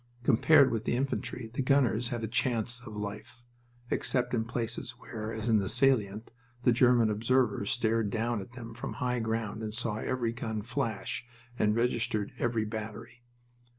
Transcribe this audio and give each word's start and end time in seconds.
Compared 0.23 0.71
with 0.71 0.85
the 0.85 0.95
infantry, 0.95 1.51
the 1.53 1.61
gunners 1.61 2.09
had 2.09 2.23
a 2.23 2.27
chance 2.27 2.81
of 2.87 2.95
life, 2.95 3.43
except 3.91 4.33
in 4.33 4.43
places 4.45 4.97
where, 4.97 5.31
as 5.31 5.47
in 5.47 5.59
the 5.59 5.69
salient, 5.69 6.31
the 6.63 6.71
German 6.71 7.11
observers 7.11 7.69
stared 7.69 8.09
down 8.09 8.41
at 8.41 8.53
them 8.53 8.73
from 8.73 8.93
high 8.93 9.19
ground 9.19 9.61
and 9.61 9.75
saw 9.75 9.97
every 9.97 10.31
gun 10.33 10.63
flash 10.63 11.23
and 11.59 11.75
registered 11.75 12.31
every 12.39 12.65
battery. 12.65 13.21